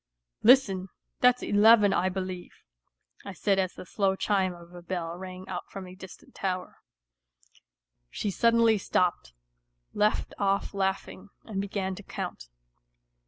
"Listen! 0.51 0.89
That's 1.19 1.43
eleven, 1.43 1.93
I 1.93 2.09
believe," 2.09 2.63
I 3.23 3.33
said 3.33 3.59
as 3.59 3.75
the 3.75 3.85
slow 3.85 4.15
chime 4.15 4.51
of 4.55 4.73
a 4.73 4.81
bell 4.81 5.15
rang 5.15 5.47
out 5.47 5.69
from 5.69 5.85
a 5.85 5.93
distant 5.93 6.33
tower. 6.33 6.77
She 8.09 8.31
suddenly 8.31 8.79
stopped, 8.79 9.31
left 9.93 10.33
off 10.39 10.73
laughing 10.73 11.29
and 11.43 11.61
began 11.61 11.93
to 11.93 12.01
count. 12.01 12.47